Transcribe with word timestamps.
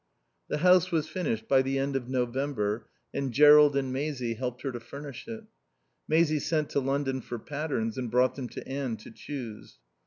The 0.47 0.57
house 0.57 0.91
was 0.91 1.07
finished 1.07 1.47
by 1.47 1.61
the 1.61 1.77
end 1.77 1.95
of 1.95 2.09
November 2.09 2.87
and 3.13 3.31
Jerrold 3.31 3.75
and 3.75 3.93
Maisie 3.93 4.33
helped 4.33 4.63
her 4.63 4.71
to 4.71 4.79
furnish 4.79 5.27
it. 5.27 5.43
Maisie 6.07 6.39
sent 6.39 6.71
to 6.71 6.79
London 6.79 7.21
for 7.21 7.37
patterns 7.37 7.99
and 7.99 8.09
brought 8.09 8.33
them 8.33 8.49
to 8.49 8.67
Anne 8.67 8.97
to 8.97 9.11
choose. 9.11 9.77